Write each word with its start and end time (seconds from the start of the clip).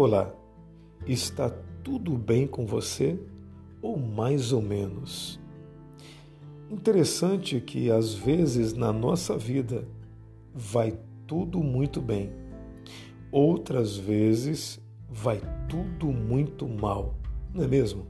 Olá, 0.00 0.32
está 1.08 1.50
tudo 1.82 2.16
bem 2.16 2.46
com 2.46 2.64
você? 2.64 3.18
Ou 3.82 3.98
mais 3.98 4.52
ou 4.52 4.62
menos? 4.62 5.40
Interessante 6.70 7.60
que 7.60 7.90
às 7.90 8.14
vezes 8.14 8.72
na 8.74 8.92
nossa 8.92 9.36
vida 9.36 9.88
vai 10.54 10.96
tudo 11.26 11.58
muito 11.64 12.00
bem, 12.00 12.30
outras 13.32 13.96
vezes 13.96 14.80
vai 15.10 15.42
tudo 15.68 16.12
muito 16.12 16.68
mal, 16.68 17.16
não 17.52 17.64
é 17.64 17.66
mesmo? 17.66 18.06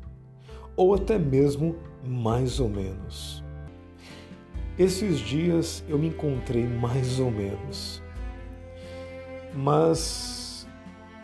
Ou 0.77 0.93
até 0.93 1.18
mesmo 1.18 1.75
mais 2.07 2.61
ou 2.61 2.68
menos. 2.68 3.43
Esses 4.79 5.20
dias 5.20 5.82
eu 5.89 5.98
me 5.98 6.09
encontrei 6.09 6.66
mais 6.66 7.18
ou 7.18 7.30
menos, 7.30 8.03
mas 9.55 10.38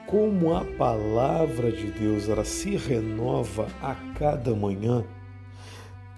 como 0.07 0.55
a 0.55 0.65
palavra 0.65 1.73
de 1.73 1.91
Deus 1.91 2.29
ela 2.29 2.45
se 2.45 2.77
renova 2.77 3.67
a 3.83 3.95
cada 4.15 4.55
manhã, 4.55 5.05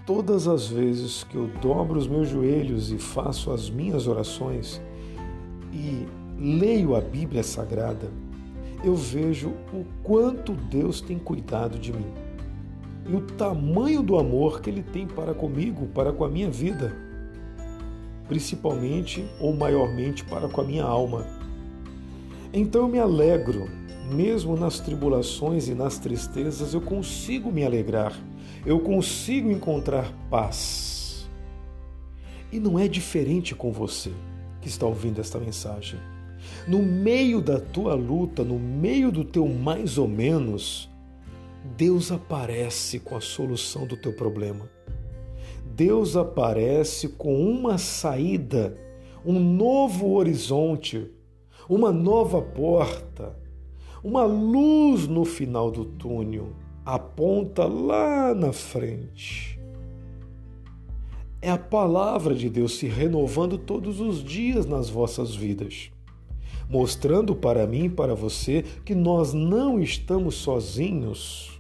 todas 0.05 0.47
as 0.47 0.67
vezes 0.67 1.25
que 1.25 1.37
eu 1.37 1.49
dobro 1.61 1.99
os 1.99 2.07
meus 2.07 2.29
joelhos 2.29 2.93
e 2.93 2.99
faço 2.99 3.53
as 3.53 3.71
minhas 3.71 4.07
orações 4.07 4.81
e 5.73 6.07
leio 6.39 6.95
a 6.95 7.01
Bíblia 7.01 7.43
Sagrada, 7.43 8.11
eu 8.85 8.95
vejo 8.95 9.51
o 9.73 9.85
quanto 10.03 10.53
Deus 10.53 11.01
tem 11.01 11.19
cuidado 11.19 11.79
de 11.79 11.93
mim 11.93 12.27
e 13.09 13.15
o 13.15 13.21
tamanho 13.21 14.03
do 14.03 14.19
amor 14.19 14.61
que 14.61 14.69
Ele 14.69 14.83
tem 14.83 15.07
para 15.07 15.33
comigo, 15.33 15.87
para 15.89 16.13
com 16.13 16.25
a 16.25 16.29
minha 16.29 16.51
vida, 16.51 16.93
principalmente 18.29 19.25
ou 19.41 19.55
maiormente 19.55 20.25
para 20.25 20.49
com 20.49 20.61
a 20.61 20.65
minha 20.65 20.85
alma. 20.85 21.25
Então 22.53 22.83
eu 22.83 22.89
me 22.89 22.99
alegro, 22.99 23.69
mesmo 24.11 24.57
nas 24.57 24.81
tribulações 24.81 25.69
e 25.69 25.75
nas 25.75 25.99
tristezas, 25.99 26.75
eu 26.75 26.81
consigo 26.81 27.51
me 27.51 27.65
alegrar, 27.65 28.13
eu 28.65 28.81
consigo 28.81 29.51
encontrar 29.51 30.13
paz. 30.31 31.29
E 32.53 32.61
não 32.61 32.79
é 32.79 32.87
diferente 32.87 33.55
com 33.55 33.73
você 33.73 34.13
que 34.61 34.69
está 34.69 34.87
ouvindo 34.87 35.21
esta 35.21 35.39
mensagem. 35.39 35.99
No 36.67 36.83
meio 36.83 37.41
da 37.41 37.61
tua 37.61 37.95
luta, 37.95 38.45
no 38.45 38.59
meio 38.59 39.11
do 39.11 39.25
teu 39.25 39.49
mais 39.49 39.99
ou 39.99 40.07
menos, 40.07 40.89
Deus 41.77 42.13
aparece 42.13 43.01
com 43.01 43.17
a 43.17 43.21
solução 43.21 43.87
do 43.87 43.97
teu 43.97 44.13
problema. 44.13 44.69
Deus 45.75 46.17
aparece 46.17 47.09
com 47.09 47.51
uma 47.51 47.77
saída, 47.77 48.79
um 49.25 49.39
novo 49.39 50.13
horizonte, 50.15 51.11
uma 51.69 51.93
nova 51.93 52.41
porta, 52.41 53.37
uma 54.03 54.25
luz 54.25 55.07
no 55.07 55.25
final 55.25 55.71
do 55.71 55.85
túnel, 55.85 56.49
aponta 56.85 57.65
lá 57.67 58.35
na 58.35 58.53
frente. 58.53 59.59
É 61.41 61.51
a 61.51 61.59
palavra 61.59 62.35
de 62.35 62.49
Deus 62.49 62.77
se 62.77 62.87
renovando 62.87 63.59
todos 63.59 64.01
os 64.01 64.23
dias 64.23 64.67
nas 64.67 64.89
vossas 64.89 65.35
vidas, 65.35 65.91
mostrando 66.69 67.35
para 67.35 67.67
mim 67.67 67.85
e 67.85 67.91
para 67.91 68.15
você 68.15 68.65
que 68.85 68.95
nós 68.95 69.33
não 69.33 69.81
estamos 69.81 70.37
sozinhos 70.37 71.57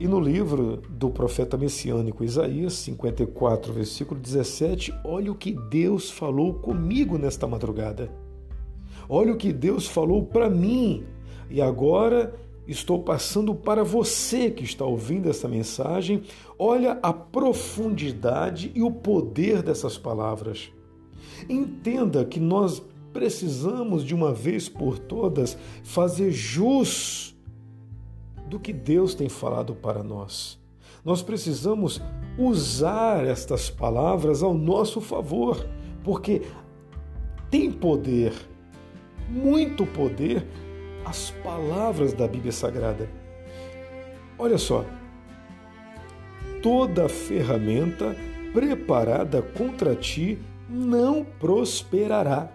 e 0.00 0.08
no 0.08 0.18
livro 0.18 0.78
do 0.88 1.10
profeta 1.10 1.58
messiânico 1.58 2.24
Isaías 2.24 2.72
54, 2.72 3.70
versículo 3.70 4.18
17, 4.18 4.94
olha 5.04 5.30
o 5.30 5.34
que 5.34 5.52
Deus 5.68 6.10
falou 6.10 6.54
comigo 6.54 7.18
nesta 7.18 7.46
madrugada. 7.46 8.10
Olha 9.12 9.32
o 9.32 9.36
que 9.36 9.52
Deus 9.52 9.88
falou 9.88 10.24
para 10.24 10.48
mim. 10.48 11.04
E 11.50 11.60
agora 11.60 12.32
estou 12.64 13.02
passando 13.02 13.52
para 13.52 13.82
você 13.82 14.52
que 14.52 14.62
está 14.62 14.84
ouvindo 14.84 15.28
essa 15.28 15.48
mensagem. 15.48 16.22
Olha 16.56 16.96
a 17.02 17.12
profundidade 17.12 18.70
e 18.72 18.84
o 18.84 18.90
poder 18.92 19.64
dessas 19.64 19.98
palavras. 19.98 20.70
Entenda 21.48 22.24
que 22.24 22.38
nós 22.38 22.80
precisamos 23.12 24.04
de 24.04 24.14
uma 24.14 24.32
vez 24.32 24.68
por 24.68 24.96
todas 24.96 25.58
fazer 25.82 26.30
jus 26.30 27.36
do 28.48 28.60
que 28.60 28.72
Deus 28.72 29.12
tem 29.12 29.28
falado 29.28 29.74
para 29.74 30.04
nós. 30.04 30.56
Nós 31.04 31.20
precisamos 31.20 32.00
usar 32.38 33.26
estas 33.26 33.70
palavras 33.70 34.40
ao 34.40 34.54
nosso 34.54 35.00
favor, 35.00 35.66
porque 36.04 36.42
tem 37.50 37.72
poder, 37.72 38.32
muito 39.30 39.86
poder, 39.86 40.44
as 41.04 41.30
palavras 41.42 42.12
da 42.12 42.26
Bíblia 42.26 42.52
Sagrada. 42.52 43.08
Olha 44.38 44.58
só, 44.58 44.84
toda 46.62 47.08
ferramenta 47.08 48.16
preparada 48.52 49.40
contra 49.40 49.94
ti 49.94 50.38
não 50.68 51.24
prosperará. 51.24 52.50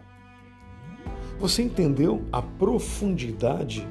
Você 1.40 1.63
entendeu 1.63 2.24
a 2.31 2.41
profundidade? 2.41 3.88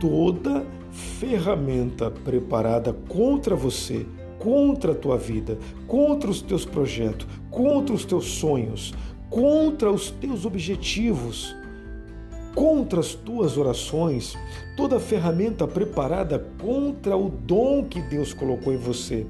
Toda 0.00 0.64
ferramenta 0.90 2.10
preparada 2.10 2.92
contra 2.92 3.54
você, 3.54 4.06
contra 4.38 4.92
a 4.92 4.94
tua 4.94 5.16
vida, 5.16 5.58
contra 5.86 6.30
os 6.30 6.40
teus 6.40 6.64
projetos, 6.64 7.26
contra 7.50 7.94
os 7.94 8.04
teus 8.04 8.26
sonhos, 8.26 8.94
contra 9.28 9.90
os 9.90 10.10
teus 10.10 10.44
objetivos, 10.44 11.54
contra 12.58 12.98
as 12.98 13.14
tuas 13.14 13.56
orações, 13.56 14.36
toda 14.76 14.98
ferramenta 14.98 15.64
preparada 15.64 16.44
contra 16.60 17.16
o 17.16 17.28
dom 17.28 17.84
que 17.84 18.02
Deus 18.02 18.34
colocou 18.34 18.72
em 18.72 18.76
você, 18.76 19.24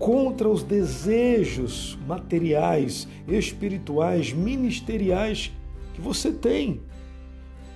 contra 0.00 0.48
os 0.48 0.64
desejos 0.64 1.96
materiais, 2.08 3.06
espirituais, 3.28 4.32
ministeriais 4.32 5.52
que 5.94 6.00
você 6.00 6.32
tem 6.32 6.80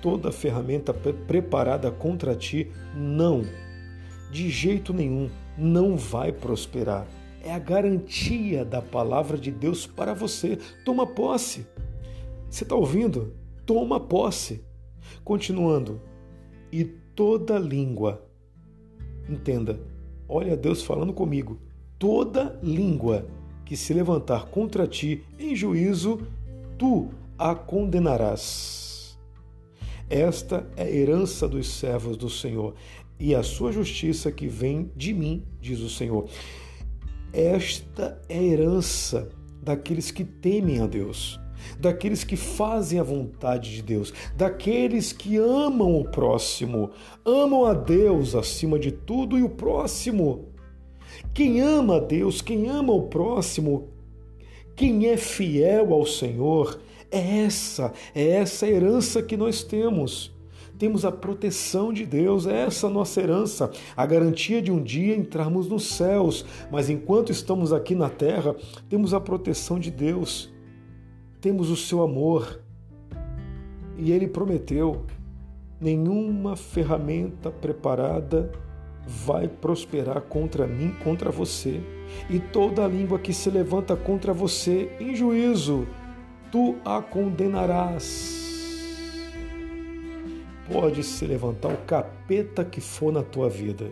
toda 0.02 0.32
ferramenta 0.32 0.92
preparada 0.92 1.92
contra 1.92 2.34
ti 2.34 2.72
não, 2.96 3.44
de 4.32 4.50
jeito 4.50 4.92
nenhum, 4.92 5.30
não 5.56 5.96
vai 5.96 6.32
prosperar. 6.32 7.06
É 7.44 7.54
a 7.54 7.60
garantia 7.60 8.64
da 8.64 8.82
palavra 8.82 9.38
de 9.38 9.52
Deus 9.52 9.86
para 9.86 10.14
você. 10.14 10.58
Toma 10.84 11.06
posse. 11.06 11.64
Você 12.50 12.64
está 12.64 12.74
ouvindo? 12.74 13.43
Toma 13.66 13.98
posse. 14.00 14.64
Continuando. 15.22 16.00
E 16.72 16.84
toda 16.84 17.58
língua, 17.58 18.26
entenda, 19.28 19.78
olha 20.28 20.56
Deus 20.56 20.82
falando 20.82 21.12
comigo, 21.12 21.58
toda 21.98 22.58
língua 22.62 23.26
que 23.64 23.76
se 23.76 23.94
levantar 23.94 24.46
contra 24.46 24.86
ti 24.86 25.22
em 25.38 25.54
juízo, 25.54 26.20
tu 26.76 27.10
a 27.38 27.54
condenarás. 27.54 29.18
Esta 30.10 30.68
é 30.76 30.82
a 30.82 30.90
herança 30.90 31.48
dos 31.48 31.68
servos 31.68 32.16
do 32.16 32.28
Senhor 32.28 32.74
e 33.18 33.34
a 33.34 33.42
sua 33.42 33.72
justiça 33.72 34.30
que 34.30 34.46
vem 34.46 34.90
de 34.94 35.14
mim, 35.14 35.44
diz 35.60 35.80
o 35.80 35.88
Senhor. 35.88 36.28
Esta 37.32 38.20
é 38.28 38.38
a 38.38 38.42
herança 38.42 39.30
daqueles 39.62 40.10
que 40.10 40.24
temem 40.24 40.80
a 40.80 40.86
Deus, 40.86 41.40
daqueles 41.78 42.24
que 42.24 42.36
fazem 42.36 42.98
a 42.98 43.02
vontade 43.02 43.74
de 43.74 43.82
Deus, 43.82 44.12
daqueles 44.36 45.12
que 45.12 45.36
amam 45.36 46.00
o 46.00 46.04
próximo, 46.04 46.90
amam 47.24 47.64
a 47.64 47.74
Deus 47.74 48.34
acima 48.34 48.78
de 48.78 48.90
tudo 48.90 49.38
e 49.38 49.42
o 49.42 49.48
próximo. 49.48 50.48
Quem 51.32 51.60
ama 51.60 51.96
a 51.96 52.00
Deus, 52.00 52.40
quem 52.40 52.68
ama 52.68 52.92
o 52.92 53.02
próximo, 53.02 53.88
quem 54.76 55.06
é 55.06 55.16
fiel 55.16 55.92
ao 55.92 56.04
Senhor, 56.04 56.80
é 57.10 57.44
essa, 57.44 57.92
é 58.14 58.28
essa 58.28 58.66
herança 58.66 59.22
que 59.22 59.36
nós 59.36 59.62
temos. 59.62 60.34
Temos 60.76 61.04
a 61.04 61.12
proteção 61.12 61.92
de 61.92 62.04
Deus, 62.04 62.46
é 62.46 62.62
essa 62.62 62.88
nossa 62.88 63.20
herança, 63.20 63.70
a 63.96 64.04
garantia 64.04 64.60
de 64.60 64.72
um 64.72 64.82
dia 64.82 65.14
entrarmos 65.14 65.68
nos 65.68 65.84
céus. 65.84 66.44
Mas 66.70 66.90
enquanto 66.90 67.30
estamos 67.30 67.72
aqui 67.72 67.94
na 67.94 68.10
terra, 68.10 68.56
temos 68.88 69.14
a 69.14 69.20
proteção 69.20 69.78
de 69.78 69.90
Deus, 69.90 70.52
temos 71.44 71.68
o 71.68 71.76
seu 71.76 72.02
amor. 72.02 72.58
E 73.98 74.10
ele 74.12 74.26
prometeu: 74.26 75.04
nenhuma 75.78 76.56
ferramenta 76.56 77.50
preparada 77.50 78.50
vai 79.06 79.46
prosperar 79.46 80.22
contra 80.22 80.66
mim, 80.66 80.94
contra 81.04 81.30
você. 81.30 81.82
E 82.30 82.38
toda 82.38 82.86
língua 82.86 83.18
que 83.18 83.34
se 83.34 83.50
levanta 83.50 83.94
contra 83.94 84.32
você 84.32 84.90
em 84.98 85.14
juízo, 85.14 85.86
tu 86.50 86.76
a 86.82 87.02
condenarás. 87.02 88.42
Pode 90.72 91.02
se 91.02 91.26
levantar 91.26 91.68
o 91.68 91.76
capeta 91.86 92.64
que 92.64 92.80
for 92.80 93.12
na 93.12 93.22
tua 93.22 93.50
vida. 93.50 93.90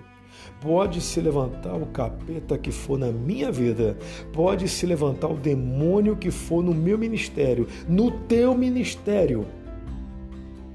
Pode 0.61 1.01
se 1.01 1.21
levantar 1.21 1.75
o 1.75 1.87
capeta 1.87 2.59
que 2.59 2.71
for 2.71 2.99
na 2.99 3.11
minha 3.13 3.51
vida. 3.51 3.97
Pode 4.33 4.69
se 4.69 4.87
levantar 4.87 5.29
o 5.29 5.37
demônio 5.37 6.17
que 6.17 6.31
for 6.31 6.63
no 6.63 6.75
meu 6.75 6.99
ministério, 6.99 7.67
no 7.89 8.11
teu 8.11 8.55
ministério. 8.55 9.47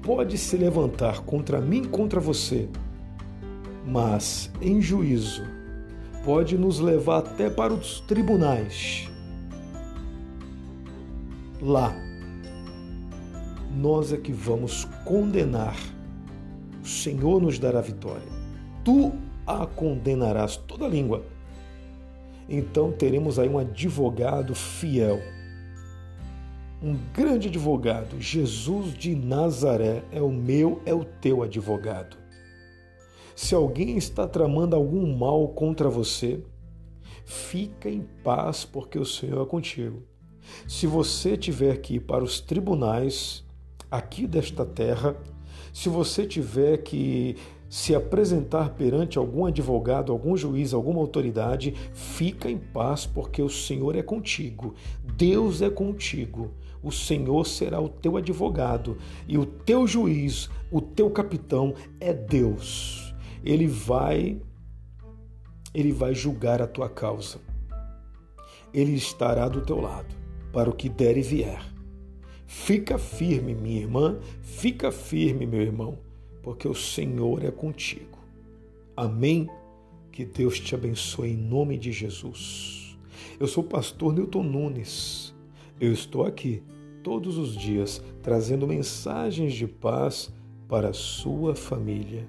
pode 0.02 0.38
se 0.38 0.56
levantar 0.56 1.20
contra 1.20 1.60
mim, 1.60 1.84
contra 1.84 2.18
você, 2.18 2.68
mas 3.84 4.50
em 4.62 4.80
juízo 4.80 5.42
pode 6.24 6.56
nos 6.56 6.80
levar 6.80 7.18
até 7.18 7.50
para 7.50 7.72
os 7.72 8.00
tribunais. 8.00 9.08
Lá, 11.60 11.94
nós 13.74 14.12
é 14.12 14.16
que 14.16 14.32
vamos 14.32 14.84
condenar. 15.04 15.76
O 16.82 16.86
Senhor 16.86 17.40
nos 17.40 17.58
dará 17.58 17.80
vitória. 17.80 18.28
Tu 18.84 19.12
a 19.48 19.66
condenarás 19.66 20.56
toda 20.56 20.84
a 20.84 20.88
língua. 20.88 21.24
Então 22.48 22.92
teremos 22.92 23.38
aí 23.38 23.48
um 23.48 23.58
advogado 23.58 24.54
fiel 24.54 25.20
um 26.80 26.96
grande 27.12 27.48
advogado, 27.48 28.20
Jesus 28.20 28.94
de 28.94 29.12
Nazaré, 29.14 30.04
é 30.12 30.22
o 30.22 30.30
meu, 30.30 30.80
é 30.86 30.94
o 30.94 31.04
teu 31.04 31.42
advogado. 31.42 32.16
Se 33.34 33.52
alguém 33.52 33.96
está 33.96 34.28
tramando 34.28 34.76
algum 34.76 35.16
mal 35.16 35.48
contra 35.48 35.88
você, 35.90 36.40
fica 37.24 37.90
em 37.90 38.02
paz, 38.22 38.64
porque 38.64 38.96
o 38.96 39.04
Senhor 39.04 39.42
é 39.42 39.46
contigo. 39.46 40.04
Se 40.68 40.86
você 40.86 41.36
tiver 41.36 41.78
que 41.78 41.94
ir 41.94 42.00
para 42.00 42.22
os 42.22 42.40
tribunais 42.40 43.44
aqui 43.90 44.24
desta 44.24 44.64
terra, 44.64 45.16
se 45.78 45.88
você 45.88 46.26
tiver 46.26 46.78
que 46.78 47.36
se 47.68 47.94
apresentar 47.94 48.70
perante 48.70 49.18
algum 49.18 49.44
advogado, 49.44 50.10
algum 50.10 50.36
juiz, 50.36 50.72
alguma 50.72 51.00
autoridade, 51.00 51.74
fica 51.92 52.50
em 52.50 52.56
paz, 52.56 53.04
porque 53.04 53.42
o 53.42 53.48
Senhor 53.48 53.94
é 53.94 54.02
contigo. 54.02 54.74
Deus 55.16 55.60
é 55.60 55.68
contigo 55.68 56.50
o 56.82 56.92
Senhor 56.92 57.44
será 57.44 57.80
o 57.80 57.88
teu 57.88 58.16
advogado 58.16 58.98
e 59.26 59.36
o 59.36 59.44
teu 59.44 59.86
juiz, 59.86 60.48
o 60.70 60.80
teu 60.80 61.10
capitão 61.10 61.74
é 62.00 62.12
Deus. 62.12 63.14
Ele 63.44 63.66
vai 63.66 64.40
ele 65.74 65.92
vai 65.92 66.14
julgar 66.14 66.62
a 66.62 66.66
tua 66.66 66.88
causa. 66.88 67.38
Ele 68.72 68.94
estará 68.94 69.48
do 69.48 69.60
teu 69.60 69.80
lado 69.80 70.14
para 70.52 70.70
o 70.70 70.74
que 70.74 70.88
der 70.88 71.16
e 71.16 71.22
vier. 71.22 71.77
Fica 72.48 72.98
firme, 72.98 73.54
minha 73.54 73.80
irmã, 73.80 74.18
fica 74.42 74.90
firme, 74.90 75.46
meu 75.46 75.62
irmão, 75.62 76.00
porque 76.42 76.66
o 76.66 76.74
Senhor 76.74 77.44
é 77.44 77.52
contigo. 77.52 78.18
Amém. 78.96 79.48
Que 80.10 80.24
Deus 80.24 80.58
te 80.58 80.74
abençoe 80.74 81.30
em 81.30 81.36
nome 81.36 81.78
de 81.78 81.92
Jesus. 81.92 82.98
Eu 83.38 83.46
sou 83.46 83.62
o 83.62 83.68
pastor 83.68 84.12
Newton 84.12 84.42
Nunes 84.42 85.28
eu 85.80 85.92
estou 85.92 86.24
aqui 86.26 86.60
todos 87.04 87.38
os 87.38 87.54
dias 87.54 88.02
trazendo 88.20 88.66
mensagens 88.66 89.54
de 89.54 89.64
paz 89.66 90.32
para 90.66 90.88
a 90.88 90.92
sua 90.92 91.54
família. 91.54 92.26